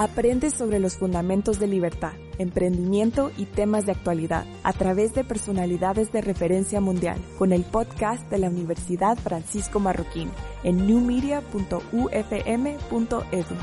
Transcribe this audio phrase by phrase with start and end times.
[0.00, 6.12] Aprende sobre los fundamentos de libertad, emprendimiento y temas de actualidad a través de personalidades
[6.12, 10.30] de referencia mundial con el podcast de la Universidad Francisco Marroquín
[10.62, 13.56] en newmedia.ufm.edu.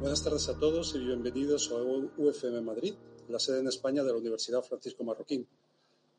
[0.00, 1.76] Buenas tardes a todos y bienvenidos a
[2.20, 2.94] UFM Madrid,
[3.28, 5.46] la sede en España de la Universidad Francisco Marroquín.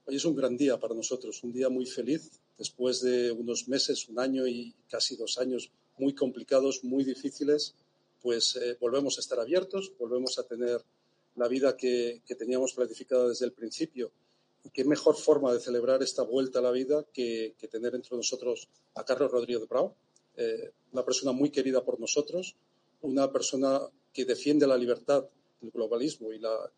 [0.05, 4.07] Hoy es un gran día para nosotros, un día muy feliz después de unos meses,
[4.07, 7.73] un año y casi dos años muy complicados, muy difíciles,
[8.21, 10.79] pues eh, volvemos a estar abiertos, volvemos a tener
[11.37, 14.12] la vida que, teníamos planificada desde el principio.
[14.63, 18.67] Y qué mejor forma de celebrar esta vuelta a la vida que, tener entre nosotros
[18.93, 19.91] a Carlos Rodríguez Brown,
[20.37, 22.55] eh, una persona muy querida por nosotros,
[23.01, 23.82] una persona
[24.13, 25.26] que defiende la libertad,
[25.63, 26.71] el globalismo y la,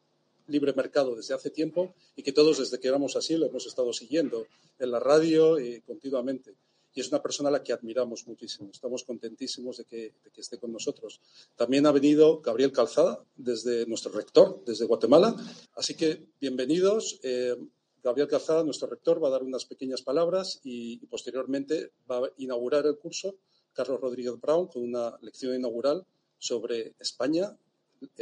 [0.47, 3.93] libre mercado desde hace tiempo y que todos desde que éramos así lo hemos estado
[3.93, 4.45] siguiendo
[4.79, 6.55] en la radio y continuamente.
[6.95, 8.69] Y es una persona a la que admiramos muchísimo.
[8.71, 11.21] Estamos contentísimos de que, esté con nosotros.
[11.55, 15.35] También ha venido Gabriel Calzada, desde nuestro rector, desde Guatemala.
[15.75, 17.19] Así que bienvenidos.
[17.23, 17.55] Eh,
[18.03, 22.85] Gabriel Calzada, nuestro rector, va a dar unas pequeñas palabras y posteriormente va a inaugurar
[22.85, 23.37] el curso
[23.73, 26.05] Carlos Rodríguez Brown con una lección inaugural
[26.37, 27.57] sobre España,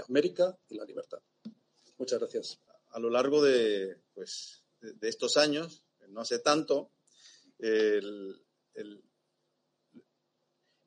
[0.08, 1.20] América y la libertad.
[2.02, 2.60] Muchas gracias.
[2.94, 6.90] A lo largo de, pues, de estos años, no hace tanto,
[7.60, 8.42] el,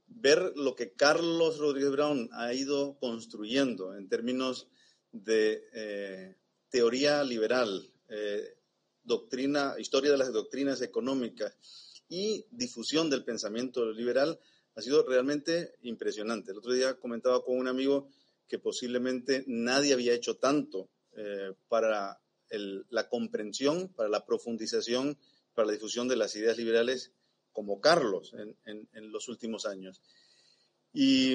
[0.09, 4.67] ver lo que Carlos Rodríguez Brown ha ido construyendo en términos
[5.13, 6.37] de eh,
[6.69, 8.57] teoría liberal, eh,
[9.05, 11.57] doctrina, historia de las doctrinas económicas
[12.09, 14.41] y difusión del pensamiento liberal
[14.75, 16.51] ha sido realmente impresionante.
[16.51, 18.09] El otro día comentaba con un amigo
[18.49, 25.19] que posiblemente nadie había hecho tanto eh, para el, la comprensión, para la profundización,
[25.55, 27.13] para la difusión de las ideas liberales
[27.53, 30.03] como Carlos en, en, en los últimos años.
[30.93, 31.35] Y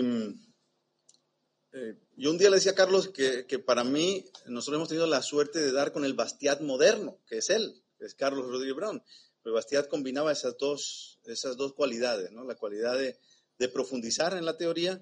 [1.72, 5.06] eh, yo un día le decía a Carlos que, que, para mí nosotros hemos tenido
[5.06, 9.03] la suerte de dar con el Bastiat moderno, que es él, es Carlos Rodríguez Brown.
[9.44, 12.44] Pero Bastiat combinaba esas dos, esas dos cualidades, ¿no?
[12.44, 13.19] la cualidad de,
[13.59, 15.01] de profundizar en la teoría,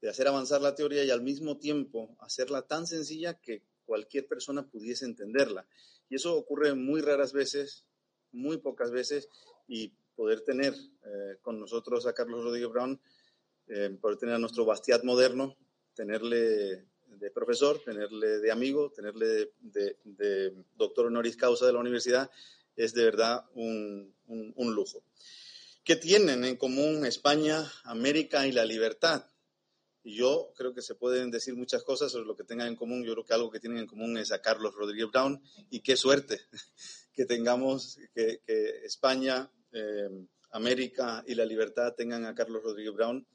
[0.00, 4.62] de hacer avanzar la teoría y al mismo tiempo hacerla tan sencilla que cualquier persona
[4.62, 5.66] pudiese entenderla.
[6.08, 7.84] Y eso ocurre muy raras veces,
[8.30, 9.28] muy pocas veces,
[9.66, 13.00] y poder tener eh, con nosotros a Carlos Rodríguez Brown,
[13.66, 15.56] eh, poder tener a nuestro Bastiat moderno,
[15.92, 16.86] tenerle
[17.18, 22.30] de profesor, tenerle de amigo, tenerle de, doctor honoris causa de la universidad,
[22.76, 25.02] es de verdad un, un lujo.
[25.82, 29.26] ¿Qué tienen en común España, América y la libertad?
[30.02, 33.04] Y yo creo que se pueden decir muchas cosas sobre lo que tengan en común.
[33.04, 35.96] Yo creo que algo que tienen en común es a Carlos Rodríguez Brown y qué
[35.96, 36.40] suerte
[37.12, 38.40] que tengamos, que,
[38.84, 40.08] España, eh,
[40.52, 43.26] América y la libertad tengan a Carlos Rodríguez Brown,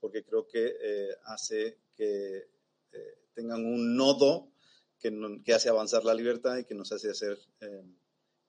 [0.00, 2.48] porque creo que eh, hace que
[2.92, 4.52] eh, tengan un nodo
[4.98, 5.12] que,
[5.44, 7.10] que, hace avanzar la libertad y que nos hace
[7.60, 7.82] eh,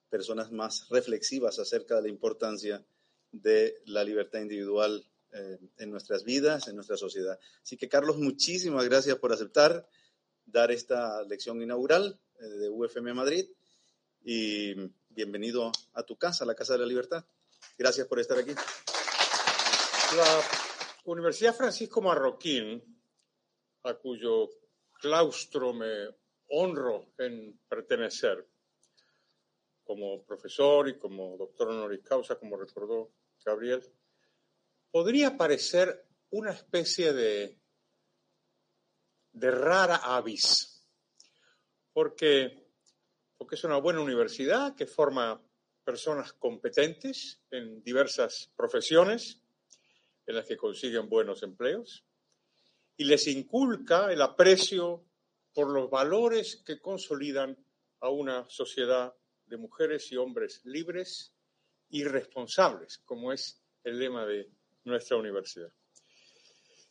[0.10, 2.86] personas más reflexivas acerca de la importancia
[3.32, 5.06] de la libertad individual
[5.38, 7.38] eh, en nuestras vidas, en nuestra sociedad.
[7.62, 9.86] Así que, Carlos, muchísimas gracias por aceptar
[10.46, 13.46] dar esta lección inaugural eh, de UFM Madrid
[14.24, 14.74] y
[15.10, 17.26] bienvenido a tu casa, la Casa de la Libertad.
[17.78, 18.54] Gracias por estar aquí.
[20.16, 20.42] La
[21.04, 22.82] Universidad Francisco Marroquín,
[23.84, 24.50] a cuyo
[25.02, 26.16] claustro me
[26.48, 28.48] honro en pertenecer
[29.84, 33.12] como profesor y como doctor honoris causa, como recordó
[33.44, 33.84] Gabriel,
[34.96, 37.60] podría parecer una especie de,
[39.34, 40.88] rara avis,
[41.92, 42.70] porque,
[43.38, 45.44] porque es una buena universidad que forma
[45.84, 49.42] personas competentes en diversas profesiones
[50.28, 52.06] en las que consiguen buenos empleos
[52.96, 55.04] y les inculca el aprecio
[55.54, 57.58] por los valores que consolidan
[58.00, 59.14] a una sociedad
[59.46, 61.34] de mujeres y hombres libres
[61.90, 64.50] y responsables, como es el lema de
[64.86, 65.72] nuestra universidad.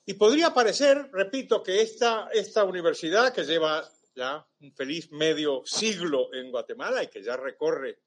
[0.07, 6.33] Y podría parecer, repito, que esta, esta universidad que lleva ya un feliz medio siglo
[6.35, 8.03] en Guatemala y que ya recorre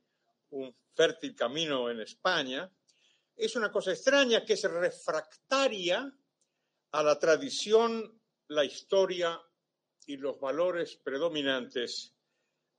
[0.52, 2.72] un fértil camino en España,
[3.36, 6.12] es una cosa extraña que es refractaria
[6.92, 9.40] a la tradición, la historia
[10.06, 12.16] y los valores predominantes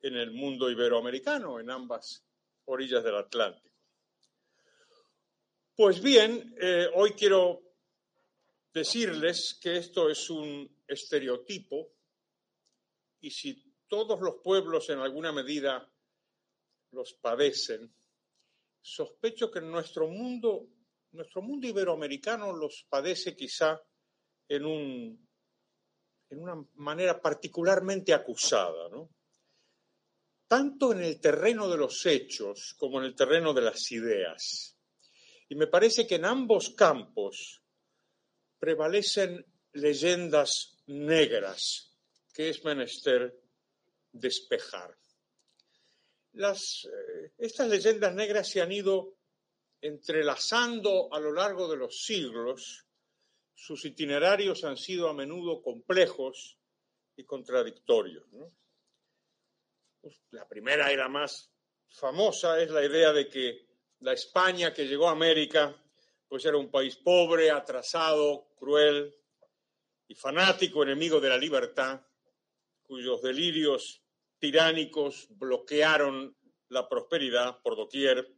[0.00, 2.25] en el mundo iberoamericano, en ambas
[2.64, 3.68] orillas del Atlántico.
[5.78, 7.62] Pues bien, eh, hoy quiero
[8.75, 11.92] decirles que esto es un estereotipo
[13.20, 15.88] y si todos los pueblos en alguna medida
[16.90, 17.94] los padecen,
[18.80, 20.66] sospecho que nuestro mundo,
[21.12, 23.81] nuestro mundo iberoamericano los padece quizá
[24.48, 24.64] en,
[26.28, 29.10] en una manera particularmente acusada, ¿no?
[30.48, 34.74] tanto en el terreno de los hechos como en el terreno de las ideas.
[35.48, 37.62] Y me parece que en ambos campos
[38.58, 41.88] prevalecen leyendas negras
[42.32, 43.36] que es menester
[44.12, 44.96] despejar.
[46.34, 49.16] Eh, estas leyendas negras se han ido
[49.80, 52.86] entrelazando a lo largo de los siglos,
[53.54, 56.58] sus itinerarios han sido a menudo complejos
[57.16, 58.24] y contradictorios.
[60.00, 61.50] Pues, la primera y la más
[61.88, 63.68] famosa es la idea de que
[64.00, 65.74] la España que llegó a América
[66.28, 69.14] pues era un país pobre, atrasado, cruel
[70.06, 72.00] y fanático, enemigo de la libertad,
[72.82, 74.02] cuyos delirios
[74.38, 76.36] tiránicos bloquearon
[76.68, 78.34] la prosperidad por doquier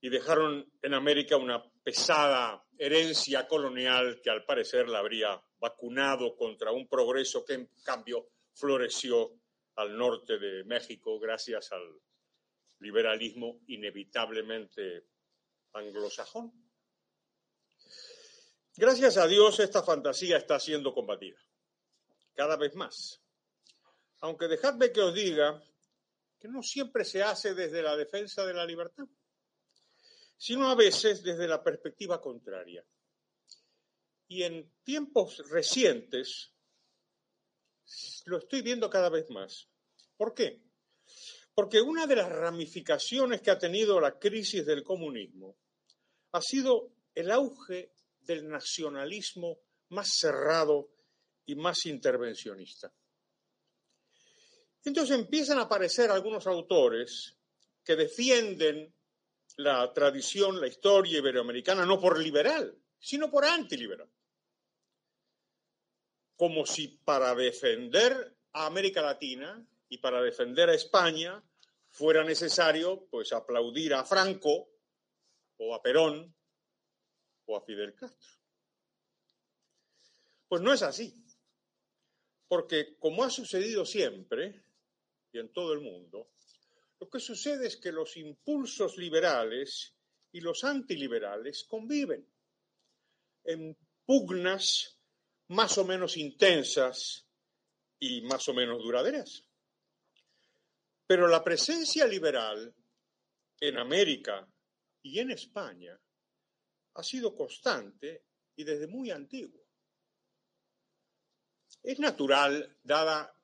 [0.00, 6.72] y dejaron en América una pesada herencia colonial que al parecer la habría vacunado contra
[6.72, 9.32] un progreso que en cambio floreció
[9.76, 12.00] al norte de México gracias al
[12.80, 15.06] liberalismo inevitablemente
[15.72, 16.52] anglosajón.
[18.76, 21.38] Gracias a Dios esta fantasía está siendo combatida
[22.34, 23.20] cada vez más.
[24.20, 25.60] Aunque dejadme que os diga
[26.38, 29.06] que no siempre se hace desde la defensa de la libertad,
[30.36, 32.84] sino a veces desde la perspectiva contraria.
[34.28, 36.52] Y en tiempos recientes
[38.26, 39.68] lo estoy viendo cada vez más.
[40.16, 40.62] ¿Por qué?
[41.58, 45.56] Porque una de las ramificaciones que ha tenido la crisis del comunismo
[46.30, 49.58] ha sido el auge del nacionalismo
[49.88, 50.92] más cerrado
[51.46, 52.94] y más intervencionista.
[54.84, 57.36] Entonces empiezan a aparecer algunos autores
[57.82, 58.94] que defienden
[59.56, 64.08] la tradición, la historia iberoamericana, no por liberal, sino por antiliberal
[66.36, 71.42] como si para defender a América Latina y para defender a España
[71.98, 74.70] fuera necesario pues aplaudir a Franco
[75.56, 76.32] o a Perón
[77.46, 78.38] o a Fidel Castro.
[80.46, 81.12] Pues no es así.
[82.46, 84.62] Porque como ha sucedido siempre
[85.32, 86.30] y en todo el mundo,
[87.00, 89.92] lo que sucede es que los impulsos liberales
[90.30, 92.24] y los antiliberales conviven
[93.42, 95.00] en pugnas
[95.48, 97.26] más o menos intensas
[97.98, 99.47] y más o menos duraderas.
[101.08, 102.70] Pero la presencia liberal
[103.58, 104.46] en América
[105.00, 105.98] y en España
[106.92, 109.66] ha sido constante y desde muy antiguo.
[111.82, 113.34] Es natural, dada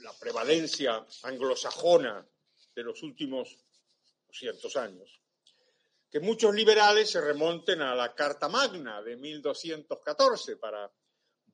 [0.00, 2.28] la prevalencia anglosajona
[2.74, 3.56] de los últimos
[4.30, 5.22] cientos años,
[6.10, 10.92] que muchos liberales se remonten a la Carta Magna de 1214 para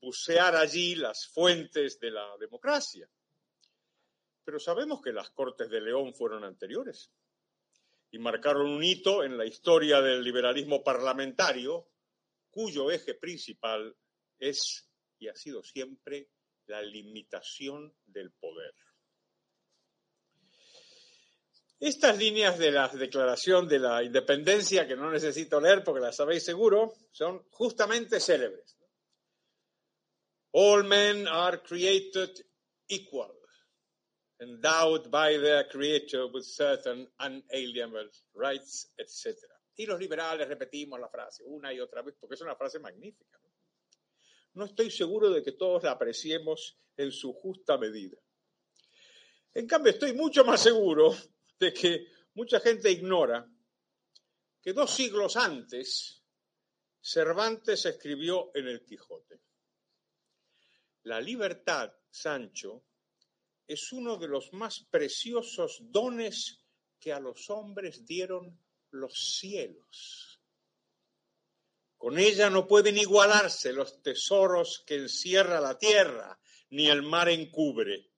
[0.01, 3.09] bucear allí las fuentes de la democracia.
[4.45, 7.11] Pero sabemos que las Cortes de León fueron anteriores
[8.11, 11.89] y marcaron un hito en la historia del liberalismo parlamentario,
[12.51, 13.97] cuyo eje principal
[14.39, 16.29] es y ha sido siempre
[16.67, 18.75] la limitación del poder.
[21.79, 26.45] Estas líneas de la Declaración de la Independencia, que no necesito leer porque las sabéis
[26.45, 28.77] seguro, son justamente célebres.
[30.53, 32.31] All men are created
[32.89, 33.33] equal,
[34.43, 39.37] endowed by their creator with certain unalienable rights, etc.
[39.77, 43.39] Y los liberales repetimos la frase una y otra vez porque es una frase magnífica.
[44.55, 44.65] ¿no?
[44.65, 48.19] estoy seguro de que todos la apreciemos en su justa medida.
[49.55, 51.15] En cambio, estoy mucho más seguro
[51.59, 53.49] de que mucha gente ignora
[54.61, 56.23] que dos siglos antes
[57.05, 59.41] Cervantes escribió en el Quijote.
[61.03, 62.85] La libertad, Sancho,
[63.73, 66.65] es uno de los más preciosos dones
[66.99, 68.59] que a los hombres dieron
[68.91, 70.41] los cielos.
[71.97, 76.39] Con ella no pueden igualarse los tesoros que encierra la tierra,
[76.71, 78.11] ni el mar encubre.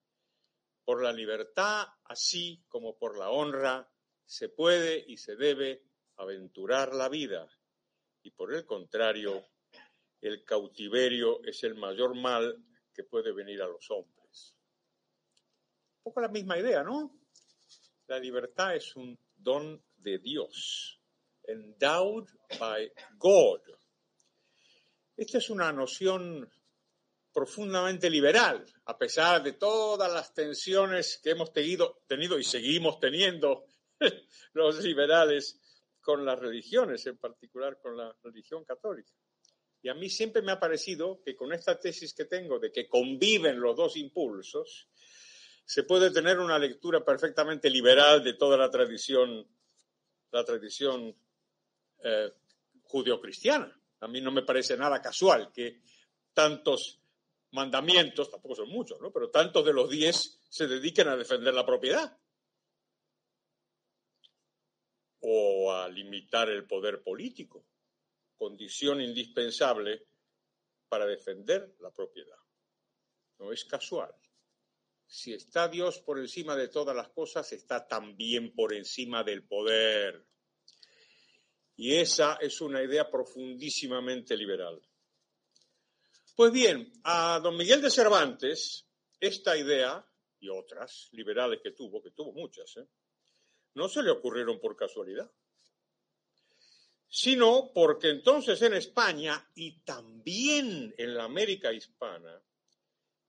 [0.85, 3.91] Por la libertad, así como por la honra,
[4.25, 5.85] se puede y se debe
[6.17, 7.49] aventurar la vida
[8.25, 9.47] y por el contrario,
[10.23, 14.14] el cautiverio es el mayor mal que puede venir a los hombres.
[16.05, 17.19] Poco la misma idea, ¿no?
[18.09, 21.01] La libertad es un don de Dios,
[21.45, 22.29] endowed
[22.61, 23.63] by God.
[25.17, 26.47] Esta es una noción
[27.33, 33.65] profundamente liberal, a pesar de todas las tensiones que hemos tenido, tenido y seguimos teniendo
[34.53, 35.59] los liberales
[36.03, 39.11] con las religiones, en particular con la religión católica.
[39.81, 42.89] Y a mí siempre me ha parecido que con esta tesis que tengo de que
[42.89, 44.91] conviven los dos impulsos,
[45.65, 49.47] se puede tener una lectura perfectamente liberal de toda la tradición,
[50.31, 51.17] la tradición
[52.03, 52.33] eh,
[52.83, 53.75] judio-cristiana.
[54.01, 55.81] A mí no me parece nada casual que
[56.35, 57.01] tantos
[57.53, 59.13] mandamientos, tampoco son muchos, ¿no?
[59.13, 62.19] pero tantos de los diez se dediquen a defender la propiedad
[65.21, 67.65] o a limitar el poder político,
[68.37, 70.07] condición indispensable
[70.89, 72.37] para defender la propiedad.
[73.39, 74.15] No es casual.
[75.07, 80.27] Si está Dios por encima de todas las cosas, está también por encima del poder.
[81.77, 84.81] Y esa es una idea profundísimamente liberal.
[86.37, 88.87] Pues bien, a don Miguel de Cervantes,
[89.21, 90.05] esta idea
[90.41, 92.87] y otras liberales que tuvo, que tuvo muchas, ¿eh?
[93.75, 95.31] no se le ocurrieron por casualidad,
[97.09, 102.43] sino porque entonces en España y también en la América hispana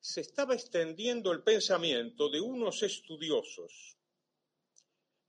[0.05, 3.97] se estaba extendiendo el pensamiento de unos estudiosos,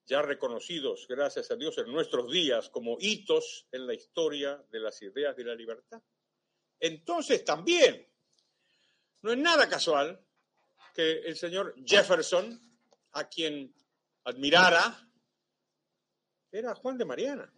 [0.05, 5.01] ya reconocidos, gracias a Dios, en nuestros días como hitos en la historia de las
[5.01, 6.03] ideas de la libertad.
[6.79, 8.07] Entonces también,
[9.23, 10.23] no es nada casual
[10.93, 12.61] que el señor Jefferson,
[13.13, 13.75] a quien
[14.25, 15.09] admirara,
[16.53, 17.51] era Juan de Mariana.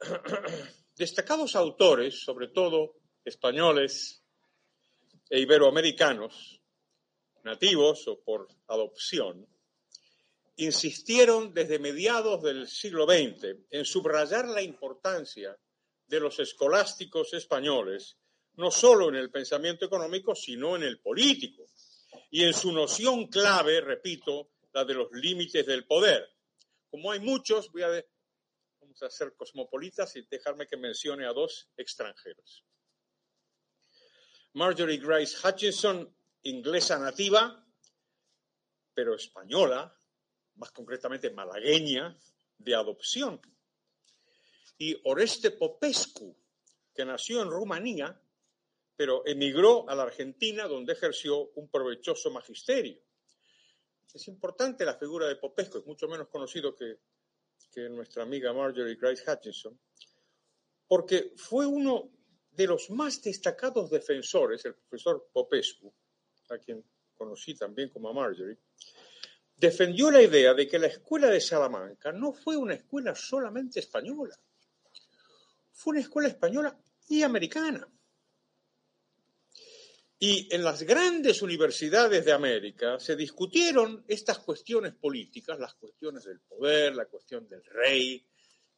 [0.96, 2.98] Destacados autores, sobre todo
[3.28, 4.24] españoles
[5.30, 6.60] e iberoamericanos,
[7.44, 9.46] nativos o por adopción,
[10.56, 15.56] insistieron desde mediados del siglo XX en subrayar la importancia
[16.06, 18.18] de los escolásticos españoles,
[18.56, 21.68] no solo en el pensamiento económico, sino en el político,
[22.30, 26.28] y en su noción clave, repito, la de los límites del poder.
[26.90, 28.04] Como hay muchos, voy a,
[28.80, 32.64] vamos a ser cosmopolitas y dejarme que mencione a dos extranjeros.
[34.58, 36.12] Marjorie Grace Hutchinson,
[36.42, 37.64] inglesa nativa,
[38.92, 39.96] pero española,
[40.56, 42.18] más concretamente malagueña,
[42.58, 43.40] de adopción.
[44.76, 46.36] Y Oreste Popescu,
[46.92, 48.20] que nació en Rumanía,
[48.96, 53.00] pero emigró a la Argentina, donde ejerció un provechoso magisterio.
[54.12, 56.98] Es importante la figura de Popescu, es mucho menos conocido que,
[57.70, 59.78] que nuestra amiga Marjorie Grace Hutchinson,
[60.88, 62.17] porque fue uno
[62.58, 65.94] de los más destacados defensores, el profesor Popescu,
[66.50, 66.84] a quien
[67.14, 68.58] conocí también como a Marjorie,
[69.54, 74.36] defendió la idea de que la escuela de Salamanca no fue una escuela solamente española,
[75.70, 76.76] fue una escuela española
[77.08, 77.88] y americana.
[80.18, 86.40] Y en las grandes universidades de América se discutieron estas cuestiones políticas, las cuestiones del
[86.40, 88.26] poder, la cuestión del rey,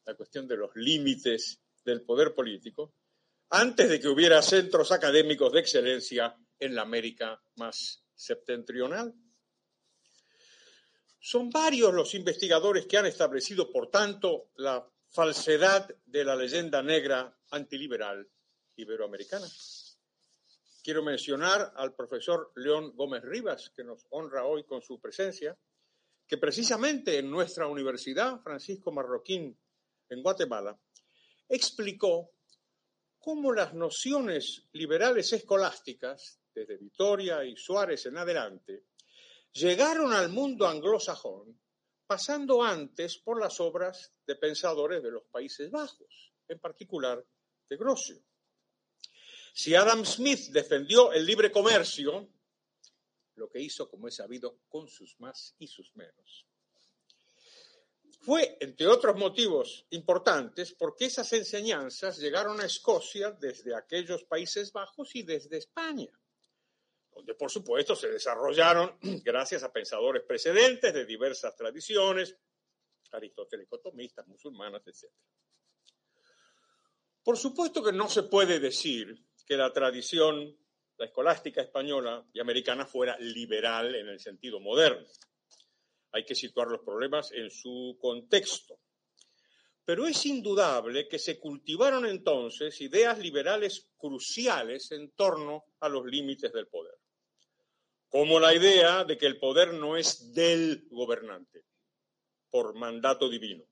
[0.04, 2.92] la cuestión de los límites del poder político,
[3.50, 9.12] antes de que hubiera centros académicos de excelencia en la América más septentrional.
[11.18, 17.36] Son varios los investigadores que han establecido, por tanto, la falsedad de la leyenda negra
[17.50, 18.26] antiliberal
[18.76, 19.46] iberoamericana.
[20.82, 25.58] Quiero mencionar al profesor León Gómez Rivas, que nos honra hoy con su presencia,
[26.26, 29.58] que precisamente en nuestra universidad, Francisco Marroquín,
[30.08, 30.78] en Guatemala,
[31.48, 32.30] explicó
[33.20, 38.86] cómo las nociones liberales escolásticas, desde Vitoria y Suárez en adelante,
[39.52, 41.60] llegaron al mundo anglosajón
[42.06, 47.24] pasando antes por las obras de pensadores de los Países Bajos, en particular
[47.68, 48.20] de Grocio.
[49.52, 52.28] Si Adam Smith defendió el libre comercio,
[53.36, 56.46] lo que hizo, como es sabido, con sus más y sus menos,
[58.20, 65.14] fue, entre otros motivos importantes, porque esas enseñanzas llegaron a Escocia desde aquellos Países Bajos
[65.16, 66.10] y desde España
[67.20, 72.36] donde por supuesto se desarrollaron gracias a pensadores precedentes de diversas tradiciones,
[73.12, 75.12] aristotélicos, tomistas, musulmanas, etc.
[77.22, 80.56] Por supuesto que no se puede decir que la tradición,
[80.96, 85.06] la escolástica española y americana fuera liberal en el sentido moderno.
[86.12, 88.78] Hay que situar los problemas en su contexto.
[89.84, 96.52] Pero es indudable que se cultivaron entonces ideas liberales cruciales en torno a los límites
[96.52, 96.94] del poder,
[98.08, 101.64] como la idea de que el poder no es del gobernante,
[102.50, 103.64] por mandato divino.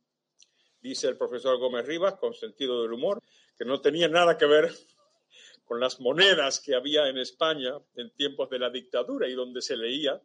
[0.81, 3.23] Dice el profesor Gómez Rivas, con sentido del humor,
[3.57, 4.73] que no tenía nada que ver
[5.65, 9.77] con las monedas que había en España en tiempos de la dictadura y donde se
[9.77, 10.21] leía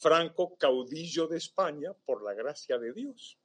[0.00, 3.38] Franco, caudillo de España, por la gracia de Dios.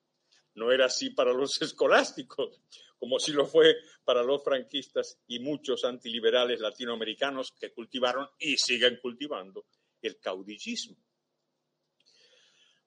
[0.54, 2.62] No era así para los escolásticos,
[2.98, 9.00] como si lo fue para los franquistas y muchos antiliberales latinoamericanos que cultivaron y siguen
[9.02, 9.66] cultivando
[10.02, 10.96] el caudillismo.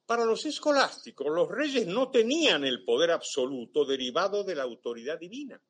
[0.07, 5.61] Para los escolásticos, los reyes no tenían el poder absoluto derivado de la autoridad divina.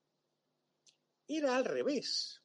[1.27, 2.41] Era al revés.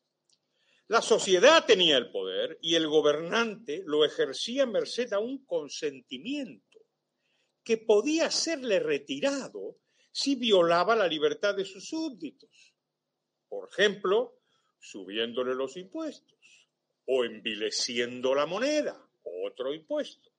[0.88, 6.80] La sociedad tenía el poder y el gobernante lo ejercía merced a un consentimiento
[7.64, 9.78] que podía serle retirado
[10.12, 12.76] si violaba la libertad de sus súbditos.
[13.48, 14.42] Por ejemplo,
[14.80, 16.68] subiéndole los impuestos
[17.06, 19.10] o envileciendo la moneda,
[19.46, 20.32] otro impuesto.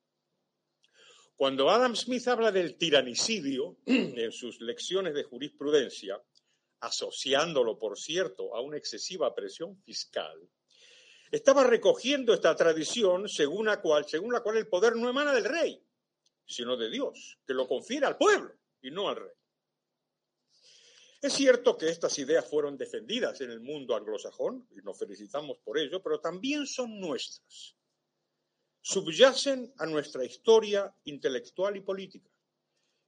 [1.36, 6.22] Cuando Adam Smith habla del tiranicidio en sus lecciones de jurisprudencia,
[6.86, 10.38] asociándolo, por cierto, a una excesiva presión fiscal,
[11.30, 14.06] estaba recogiendo esta tradición según la cual,
[14.56, 15.82] el poder no emana del rey,
[16.46, 19.32] sino de Dios, que lo confiere al pueblo y no al rey.
[21.20, 25.78] Es cierto que estas ideas fueron defendidas en el mundo anglosajón, y nos felicitamos por
[25.78, 27.74] ello, pero también son nuestras.
[28.82, 32.30] Subyacen a nuestra historia intelectual y política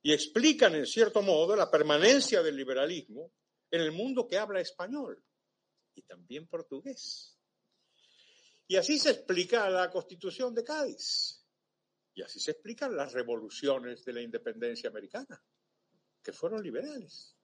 [0.02, 3.32] y explican, en cierto modo, la permanencia del liberalismo
[3.70, 5.22] en el mundo que habla español
[5.94, 7.36] y también portugués.
[8.68, 11.44] Y así se explica la Constitución de Cádiz.
[12.14, 15.42] Y así se explican las revoluciones de la independencia americana,
[16.22, 17.36] que fueron liberales.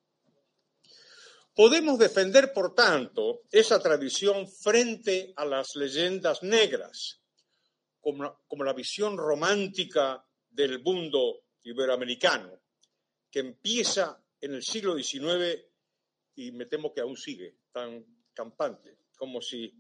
[1.54, 7.20] Podemos defender, por tanto, esa tradición frente a las leyendas negras,
[8.00, 12.62] como, la visión romántica del mundo iberoamericano,
[13.30, 15.62] que empieza en el siglo XIX
[16.34, 19.72] y me temo que aún sigue tan campante, como si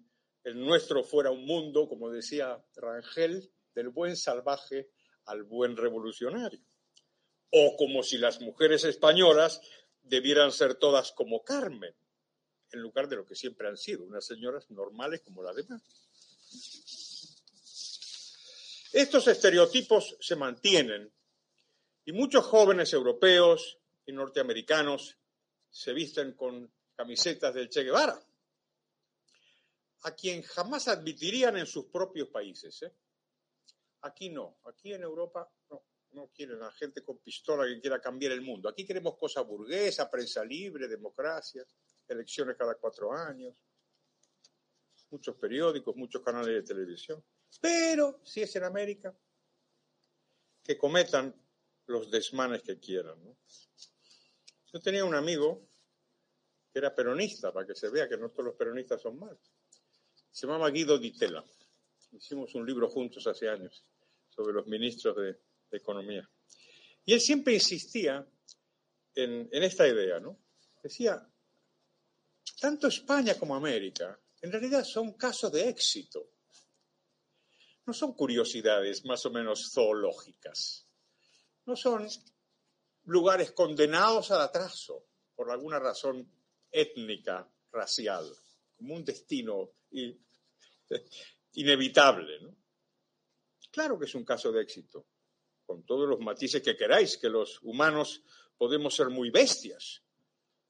[0.44, 4.90] el nuestro fuera un mundo, como decía Rangel, del buen salvaje
[5.26, 6.60] al buen revolucionario.
[7.50, 9.60] O como si las mujeres españolas
[10.02, 11.94] debieran ser todas como Carmen,
[12.72, 15.82] en lugar de lo que siempre han sido, unas señoras normales como las demás.
[18.92, 21.10] Estos estereotipos se mantienen
[22.04, 25.18] y muchos jóvenes europeos y norteamericanos
[25.72, 28.22] se visten con camisetas del Che Guevara,
[30.02, 32.82] a quien jamás admitirían en sus propios países.
[32.82, 32.94] ¿eh?
[34.02, 38.32] Aquí no, aquí en Europa no, no quieren a gente con pistola que quiera cambiar
[38.32, 38.68] el mundo.
[38.68, 41.64] Aquí queremos cosa burguesa, prensa libre, democracia,
[42.06, 43.54] elecciones cada cuatro años,
[45.10, 47.24] muchos periódicos, muchos canales de televisión.
[47.60, 49.16] Pero si es en América,
[50.62, 51.34] que cometan
[51.86, 53.18] los desmanes que quieran.
[54.72, 55.68] Yo tenía un amigo
[56.72, 59.52] que era peronista, para que se vea que no todos los peronistas son malos.
[60.30, 61.44] Se llamaba Guido Di Tella.
[62.12, 63.84] Hicimos un libro juntos hace años
[64.28, 65.38] sobre los ministros de,
[65.74, 66.28] Economía.
[67.06, 68.26] Y él siempre insistía
[69.14, 70.38] en, en, esta idea, ¿no?
[70.82, 71.26] Decía,
[72.60, 76.28] tanto España como América en realidad son casos de éxito.
[77.86, 80.86] No son curiosidades más o menos zoológicas.
[81.64, 82.06] No son
[83.04, 86.30] lugares condenados al atraso por alguna razón
[86.70, 88.30] étnica, racial,
[88.76, 89.70] como un destino
[91.54, 92.38] inevitable.
[93.70, 95.06] Claro que es un caso de éxito,
[95.64, 98.22] con todos los matices que queráis, que los humanos
[98.56, 100.02] podemos ser muy bestias,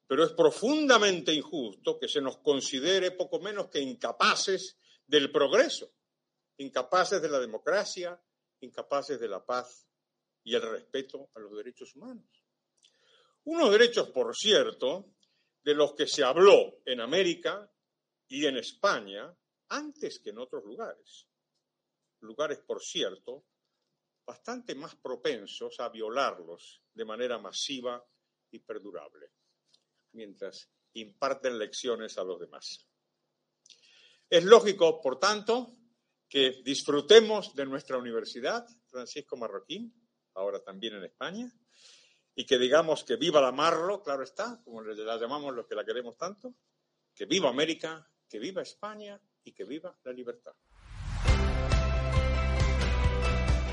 [0.07, 5.92] pero es profundamente injusto que se nos considere poco menos que incapaces del progreso,
[6.59, 8.21] incapaces de la democracia,
[8.61, 9.88] incapaces de la paz
[10.44, 12.26] y el respeto a los derechos humanos.
[13.44, 15.14] Unos derechos, por cierto,
[15.62, 17.70] de los que se habló en América
[18.28, 19.35] y en España
[19.68, 21.28] antes que en otros lugares
[22.22, 23.44] lugares, por cierto,
[24.24, 28.05] bastante más propensos a violarlos de manera masiva
[28.50, 29.33] y perdurable,
[30.12, 32.87] mientras imparten lecciones a los demás.
[34.28, 35.76] Es lógico, por tanto,
[36.28, 39.92] que disfrutemos de nuestra universidad, Francisco Marroquín,
[40.35, 41.53] ahora también en España,
[42.35, 45.85] y que digamos que viva la Marro, claro está, como la llamamos los que la
[45.85, 46.55] queremos tanto,
[47.14, 50.53] que viva América, que viva España y que viva la libertad.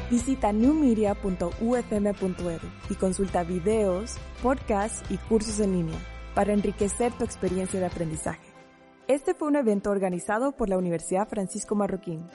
[0.10, 6.00] Visita newmedia.ufm.edu y consulta videos, podcasts y cursos en línea
[6.34, 8.50] para enriquecer tu experiencia de aprendizaje.
[9.08, 12.28] Este fue un evento organizado por la Universidad Francisco Marroquín